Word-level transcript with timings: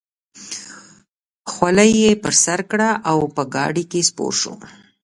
خولۍ 1.51 1.91
یې 2.03 2.11
پر 2.23 2.33
سر 2.43 2.59
کړه 2.71 2.89
او 3.09 3.17
په 3.35 3.43
ګاډۍ 3.53 3.83
کې 3.91 4.01
سپور 4.09 4.33
شو. 4.41 4.53